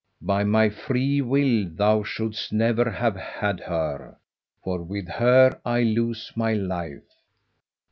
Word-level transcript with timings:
By 0.23 0.43
my 0.43 0.69
free 0.69 1.21
will 1.21 1.69
thou 1.69 2.01
shouldst 2.01 2.51
never 2.51 2.89
have 2.89 3.15
had 3.15 3.59
her, 3.59 4.17
for 4.63 4.81
with 4.81 5.07
her 5.09 5.61
I 5.63 5.83
lose 5.83 6.31
my 6.35 6.53
life." 6.53 7.03